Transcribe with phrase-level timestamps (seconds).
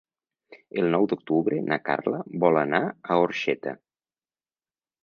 [0.83, 3.77] El nou d'octubre na Carla vol anar a Orxeta.